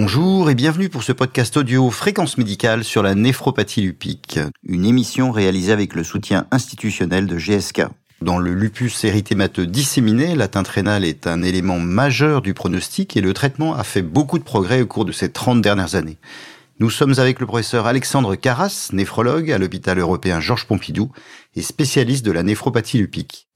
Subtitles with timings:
[0.00, 5.32] Bonjour et bienvenue pour ce podcast audio Fréquence médicale sur la néphropathie lupique, une émission
[5.32, 7.82] réalisée avec le soutien institutionnel de GSK.
[8.22, 13.34] Dans le lupus érythémateux disséminé, l'atteinte rénale est un élément majeur du pronostic et le
[13.34, 16.18] traitement a fait beaucoup de progrès au cours de ces 30 dernières années.
[16.78, 21.10] Nous sommes avec le professeur Alexandre Carras, néphrologue à l'hôpital européen Georges Pompidou
[21.56, 23.48] et spécialiste de la néphropathie lupique.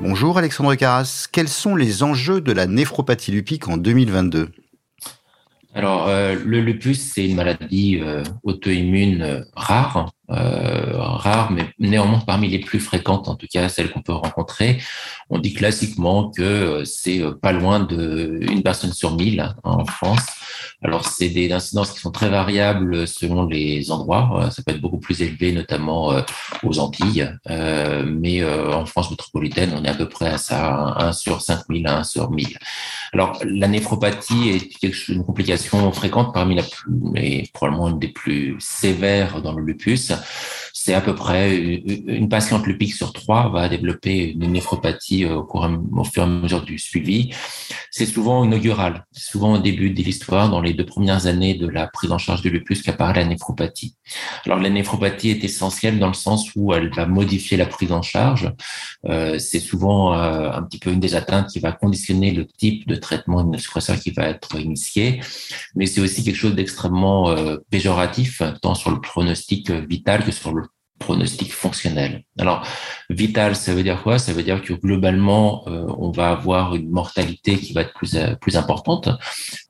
[0.00, 4.48] Bonjour Alexandre Carras, quels sont les enjeux de la néphropathie lupique en 2022
[5.74, 12.48] Alors, euh, le lupus, c'est une maladie euh, auto-immune euh, rare rares, mais néanmoins parmi
[12.48, 14.80] les plus fréquentes, en tout cas celles qu'on peut rencontrer.
[15.30, 20.20] On dit classiquement que c'est pas loin de une personne sur mille hein, en France.
[20.82, 24.48] Alors c'est des incidences qui sont très variables selon les endroits.
[24.50, 26.12] Ça peut être beaucoup plus élevé, notamment
[26.62, 31.40] aux Antilles, mais en France métropolitaine, on est à peu près à ça, 1 sur
[31.40, 32.58] 5000 à 1 sur 1000.
[33.12, 38.56] Alors la néphropathie est une complication fréquente parmi la plus, et probablement une des plus
[38.58, 40.12] sévères dans le lupus
[40.80, 45.68] c'est à peu près une patiente lupique sur trois va développer une néphropathie au, cours,
[45.92, 47.30] au fur et à mesure du suivi.
[47.90, 51.88] C'est souvent inaugural, souvent au début de l'histoire, dans les deux premières années de la
[51.88, 53.96] prise en charge du lupus, qu'apparaît la néphropathie.
[54.46, 58.02] Alors la néphropathie est essentielle dans le sens où elle va modifier la prise en
[58.02, 58.52] charge.
[59.06, 62.86] Euh, c'est souvent euh, un petit peu une des atteintes qui va conditionner le type
[62.86, 65.20] de traitement immunosuppresseur qui va être initié,
[65.74, 70.54] mais c'est aussi quelque chose d'extrêmement euh, péjoratif, tant sur le pronostic vital que sur
[70.54, 72.24] le pronostic fonctionnel.
[72.38, 72.66] Alors,
[73.10, 74.18] vital, ça veut dire quoi?
[74.18, 78.14] Ça veut dire que globalement, euh, on va avoir une mortalité qui va être plus,
[78.16, 79.08] euh, importante,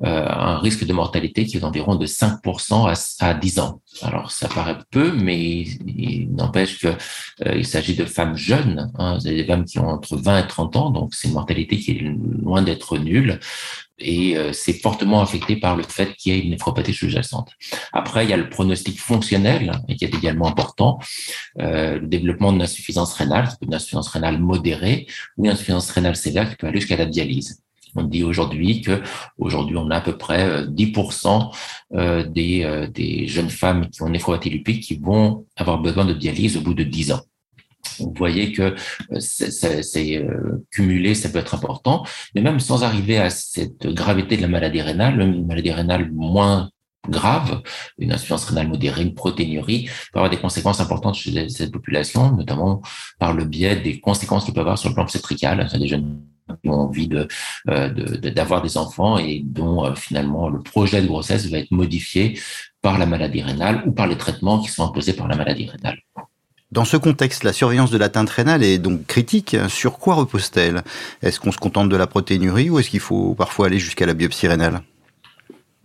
[0.04, 2.94] euh, un risque de mortalité qui est d'environ de 5% à,
[3.26, 3.80] à 10 ans.
[4.02, 6.88] Alors, ça paraît peu, mais il, n'empêche que
[7.54, 10.90] il s'agit de femmes jeunes, hein, des femmes qui ont entre 20 et 30 ans,
[10.90, 13.40] donc c'est une mortalité qui est loin d'être nulle
[13.98, 17.52] et euh, c'est fortement affecté par le fait qu'il y ait une néphropathie sous-jacente.
[17.92, 20.98] Après, il y a le pronostic fonctionnel et qui est également important,
[21.60, 25.06] euh, le développement d'une insuffisance rénale, une insuffisance rénale modérée
[25.36, 27.62] ou une insuffisance rénale sévère qui peut aller jusqu'à la dialyse.
[27.94, 29.02] On dit aujourd'hui que
[29.38, 31.50] aujourd'hui on a à peu près 10%
[31.94, 36.56] euh, des, des jeunes femmes qui ont néphropathie lupique qui vont avoir besoin de dialyse
[36.58, 37.22] au bout de 10 ans.
[37.98, 38.74] Vous voyez que
[39.12, 42.04] euh, c'est euh, cumulé, ça peut être important,
[42.34, 46.70] mais même sans arriver à cette gravité de la maladie rénale, une maladie rénale moins
[47.08, 47.62] grave,
[47.98, 52.82] une insuffisance rénale modérée, une protéinurie, peut avoir des conséquences importantes chez cette population, notamment
[53.18, 55.66] par le biais des conséquences qu'il peut avoir sur le plan obstétrical.
[55.70, 56.22] C'est des jeunes
[56.62, 57.08] qui ont envie
[57.68, 57.88] euh,
[58.30, 62.38] d'avoir des enfants et dont finalement le projet de grossesse va être modifié
[62.80, 65.98] par la maladie rénale ou par les traitements qui sont imposés par la maladie rénale.
[66.70, 69.56] Dans ce contexte, la surveillance de l'atteinte rénale est donc critique.
[69.68, 70.82] Sur quoi repose-t-elle?
[71.22, 74.12] Est-ce qu'on se contente de la protéinurie ou est-ce qu'il faut parfois aller jusqu'à la
[74.12, 74.82] biopsie rénale?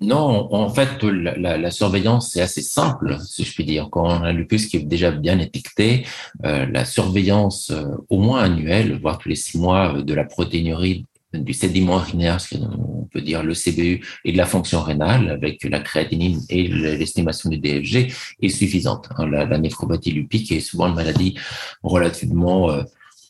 [0.02, 3.88] Non, en fait, la, surveillance, c'est assez simple, si je puis dire.
[3.90, 6.06] Quand on a un lupus qui est déjà bien étiqueté,
[6.44, 10.26] euh, la surveillance euh, au moins annuelle, voire tous les six mois, euh, de la
[10.26, 15.30] protéinurie du sédiment urinaire, ce qu'on peut dire le CBU, et de la fonction rénale
[15.30, 19.10] avec la créatinine et l'estimation du DFG est suffisante.
[19.18, 19.28] Hein.
[19.28, 21.38] La, la néphropathie lupique est souvent une maladie
[21.84, 22.84] relativement euh,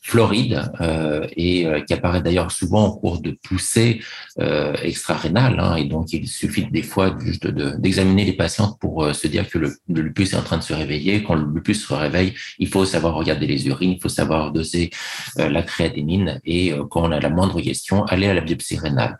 [0.04, 4.02] floride euh, et euh, qui apparaît d'ailleurs souvent en cours de poussée
[4.38, 5.58] euh, extra-rénale.
[5.58, 9.48] Hein, et donc, il suffit des fois juste d'examiner les patientes pour euh, se dire
[9.48, 11.24] que le, le, lupus est en train de se réveiller.
[11.24, 14.90] Quand le lupus se réveille, il faut savoir regarder les urines, il faut savoir doser
[15.36, 19.18] la créatinine et quand on a la moindre question, aller à la biopsie rénale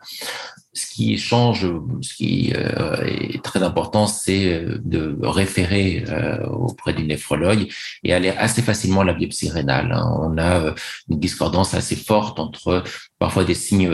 [0.75, 1.67] ce qui change,
[2.01, 7.67] ce qui euh, est très important, c'est euh, de référer euh, auprès du néphrologue
[8.03, 9.93] et aller assez facilement à la biopsie rénale.
[9.93, 10.05] Hein.
[10.19, 10.75] On a
[11.09, 12.83] une discordance assez forte entre
[13.19, 13.89] parfois des signes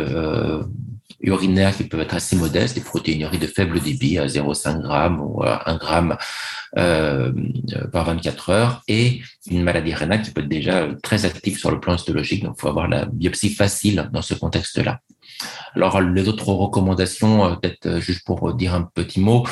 [1.20, 5.44] urinaires qui peuvent être assez modestes, des protéinuries de faible débit à 0,5 g ou
[5.44, 6.16] à 1 g
[6.78, 7.34] euh,
[7.92, 11.80] par 24 heures et une maladie rénale qui peut être déjà très active sur le
[11.80, 12.44] plan histologique.
[12.44, 15.02] Donc, il faut avoir la biopsie facile dans ce contexte-là.
[15.76, 19.50] Alors, les autres recommandations, euh, peut-être euh, juste pour dire un petit mot, euh,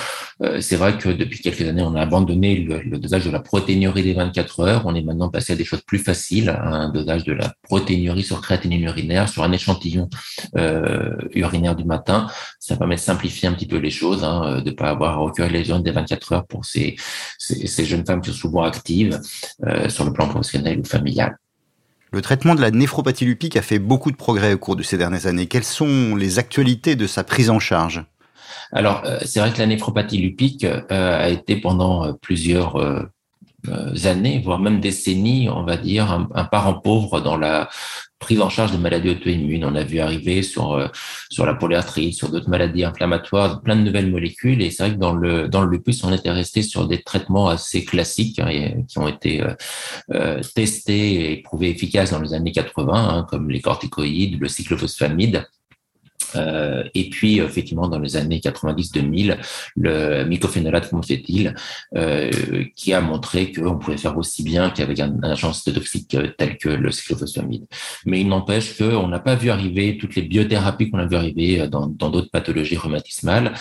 [0.60, 4.14] c'est vrai que depuis quelques années, on a abandonné le, dosage de la protéinurie des
[4.14, 4.84] 24 heures.
[4.86, 8.42] On est maintenant passé à des choses plus faciles, un dosage de la protéinurie sur
[8.42, 10.10] créatinine urinaire, sur un échantillon
[11.34, 12.28] urinaire du matin.
[12.60, 15.18] Ça permet de simplifier un petit peu les choses, hein, de ne pas avoir à
[15.18, 16.96] recourir les urines des 24 heures pour ces,
[17.80, 19.20] jeunes femmes qui sont souvent actives
[19.90, 21.38] sur le plan professionnel ou familial.
[22.12, 24.98] Le traitement de la néphropathie lupique a fait beaucoup de progrès au cours de ces
[24.98, 25.46] dernières années.
[25.46, 28.04] Quelles sont les actualités de sa prise en charge?
[28.72, 32.78] Alors, euh, c'est vrai que la néphropathie lupique euh, a été pendant euh, plusieurs
[34.06, 37.70] années, voire même décennies, on va dire, un, parent pauvre dans la
[38.18, 39.66] prise en charge des maladies auto-immunes.
[39.66, 44.62] On a vu arriver sur la polyarthrite, sur d'autres maladies inflammatoires, plein de nouvelles molécules.
[44.62, 47.84] Et c'est vrai que dans le dans lupus, on était resté sur des traitements assez
[47.84, 48.50] classiques hein,
[48.88, 49.44] qui ont été
[50.56, 55.46] testés et prouvés efficaces dans les années 80, hein, comme les corticoïdes, le cyclophosphamide.
[56.36, 59.38] Euh, et puis, effectivement, dans les années 90-2000,
[59.76, 61.54] le mycophénolate mofétil,
[61.96, 62.30] euh,
[62.76, 66.70] qui a montré qu'on pouvait faire aussi bien qu'avec un, agent cytotoxique euh, tel que
[66.70, 67.66] le cyclophosphamide.
[68.06, 71.62] Mais il n'empêche qu'on n'a pas vu arriver toutes les biothérapies qu'on a vu arriver
[71.62, 73.54] euh, dans d'autres pathologies rhumatismales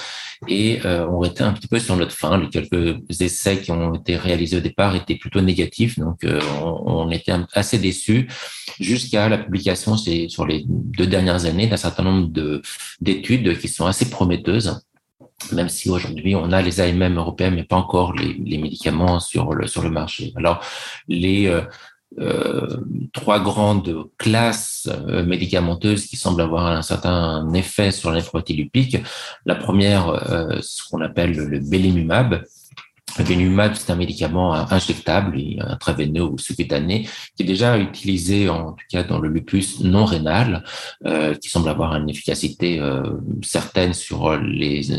[0.47, 2.39] et euh, on était un petit peu sur notre fin.
[2.39, 7.07] Les quelques essais qui ont été réalisés au départ étaient plutôt négatifs, donc euh, on,
[7.07, 8.29] on, était assez déçus
[8.79, 12.29] jusqu'à la publication sur les deux dernières années d'un certain nombre
[13.01, 14.81] d'études qui sont assez prometteuses
[15.53, 19.67] même si aujourd'hui on a les AMM européens, mais pas encore les, médicaments sur le,
[19.67, 20.33] sur le marché.
[20.37, 20.61] Alors,
[21.07, 21.63] les, euh,
[23.13, 28.97] trois grandes classes euh, médicamenteuses qui semblent avoir un certain effet sur la lupique.
[29.47, 32.45] La première, euh, ce qu'on appelle le belimumab.
[33.19, 38.85] Le belimumab, c'est un médicament injectable, intraveineux ou sous-cutané, qui est déjà utilisé en tout
[38.91, 40.63] cas dans le lupus non rénal,
[41.41, 42.81] qui semble avoir une efficacité
[43.43, 44.93] certaine sur les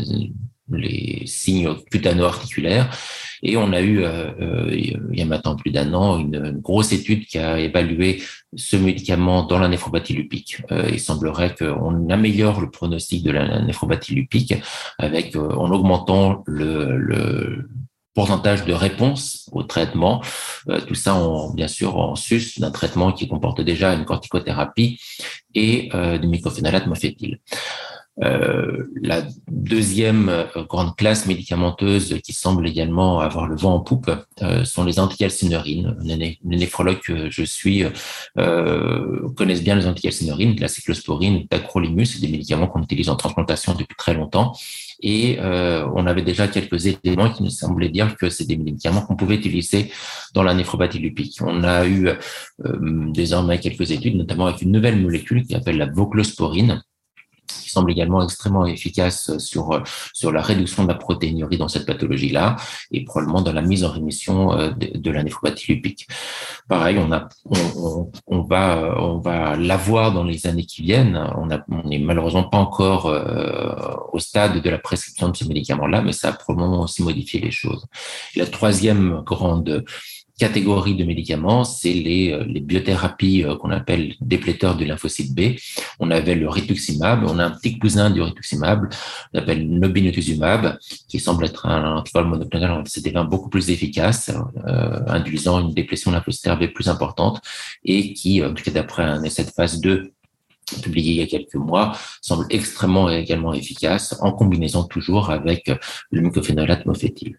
[0.70, 2.90] les signes cutano-articulaires.
[3.42, 6.92] Et on a eu, euh, euh, il y a maintenant plus d'un an, une, grosse
[6.92, 8.22] étude qui a évalué
[8.54, 10.62] ce médicament dans la néphropathie lupique.
[10.70, 14.54] Euh, il semblerait qu'on améliore le pronostic de la néphropathie lupique
[14.98, 17.68] avec, en augmentant le, le
[18.14, 20.20] pourcentage de réponse au traitement.
[20.86, 25.00] tout ça, en, bien sûr, en sus d'un traitement qui comporte déjà une corticothérapie
[25.54, 25.90] et
[26.20, 27.40] du mycophénolate mofétil.
[28.22, 34.10] Euh, la deuxième euh, grande classe médicamenteuse qui semble également avoir le vent en poupe
[34.42, 35.96] euh, sont les anticalcineurines.
[36.02, 37.84] Les, néphrologues que je suis
[38.38, 43.72] euh, connaissent bien les anticalcineurines, la cyclosporine, tacrolimus, c'est des médicaments qu'on utilise en transplantation
[43.72, 44.52] depuis très longtemps.
[45.02, 49.00] Et euh, on avait déjà quelques éléments qui nous semblaient dire que c'est des médicaments
[49.00, 49.90] qu'on pouvait utiliser
[50.34, 51.38] dans la néphropathie lupique.
[51.40, 52.10] On a eu
[53.12, 56.82] désormais quelques études, notamment avec une nouvelle molécule qui s'appelle la voclosporine,
[57.62, 59.82] qui semble également extrêmement efficace sur
[60.12, 62.56] sur la réduction de la protéinurie dans cette pathologie-là
[62.90, 66.06] et probablement dans la mise en rémission euh, de, la néphropathie lupique.
[66.68, 71.16] Pareil, on a on, on, va on va l'avoir dans les années qui viennent.
[71.36, 75.44] On a on n'est malheureusement pas encore euh, au stade de la prescription de ce
[75.44, 77.86] médicament-là, mais ça a probablement aussi modifié les choses.
[78.36, 79.84] la troisième grande
[80.40, 85.56] catégorie de médicaments, c'est les, euh, les biothérapies euh, qu'on appelle dépléteurs du lymphocyte B.
[86.00, 88.88] On avait le rituximab, on a un petit cousin du rituximab,
[89.34, 90.78] on appelle nobinutuximab,
[91.08, 94.30] qui semble être un anticorps monoclonal CD20 beaucoup plus efficace,
[94.66, 97.42] euh, induisant une déplétion lymphocytaire B plus importante
[97.84, 98.42] et qui,
[98.72, 100.10] d'après un essai de phase 2
[100.82, 101.92] publié il y a quelques mois,
[102.22, 105.70] semble extrêmement également efficace en combinaison toujours avec
[106.10, 107.36] le mycophénolate mofétil.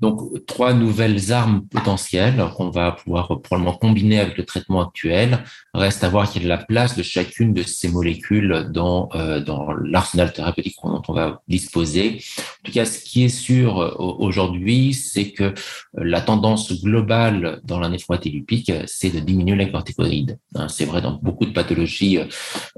[0.00, 5.44] Donc, trois nouvelles armes potentielles qu'on va pouvoir probablement combiner avec le traitement actuel.
[5.74, 9.72] Reste à voir quelle est la place de chacune de ces molécules dans, euh, dans
[9.72, 12.20] l'arsenal thérapeutique dont on va disposer.
[12.38, 15.52] En tout cas, ce qui est sûr euh, aujourd'hui, c'est que euh,
[15.94, 20.38] la tendance globale dans la néphropathie lupique, c'est de diminuer les corticoïdes.
[20.54, 22.18] Hein, c'est vrai dans beaucoup de pathologies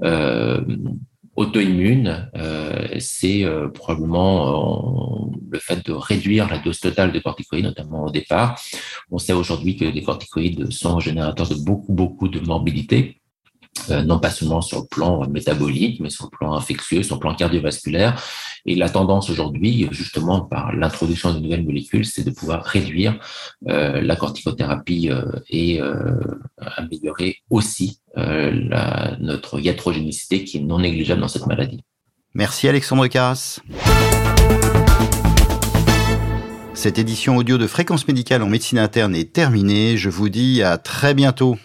[0.02, 0.61] euh,
[1.40, 7.64] auto-immune, euh, c'est euh, probablement euh, le fait de réduire la dose totale de corticoïdes,
[7.64, 8.61] notamment au départ.
[9.11, 13.16] On sait aujourd'hui que les corticoïdes sont générateurs de beaucoup, beaucoup de morbidité.
[13.88, 17.35] Non pas seulement sur le plan métabolique, mais sur le plan infectieux, sur le plan
[17.35, 18.20] cardiovasculaire.
[18.67, 23.19] Et la tendance aujourd'hui, justement par l'introduction de nouvelles molécules, c'est de pouvoir réduire
[23.69, 25.81] euh, la corticothérapie euh, et
[26.59, 31.83] améliorer aussi notre iatrogénicité qui est non négligeable dans cette maladie.
[32.35, 33.61] Merci Alexandre Carras.
[36.75, 39.97] Cette édition audio de Fréquence médicale en médecine interne est terminée.
[39.97, 41.59] Je vous dis à très bientôt.